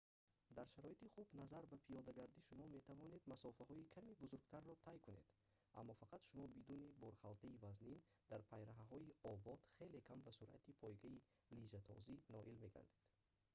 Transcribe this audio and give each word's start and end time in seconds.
дар 0.57 0.67
шароити 0.75 1.07
хуб 1.15 1.27
назар 1.39 1.63
ба 1.71 1.77
пиёдагардӣ 1.85 2.41
шумо 2.47 2.65
метавонед 2.77 3.23
масофаҳои 3.31 3.89
каме 3.95 4.11
бузургтарро 4.21 4.75
тай 4.87 4.97
кунед 5.05 5.27
аммо 5.79 5.93
фақат 6.01 6.21
шумо 6.29 6.45
бидуни 6.57 6.95
борхалтаи 7.03 7.59
вазнин 7.63 7.99
дар 8.31 8.41
пайраҳаҳои 8.51 9.15
обод 9.33 9.61
хеле 9.75 9.99
кам 10.07 10.19
ба 10.25 10.31
суръати 10.37 10.77
пойгаи 10.81 11.17
лижатозӣ 11.57 12.15
ноил 12.33 12.55
мегардед 12.63 12.99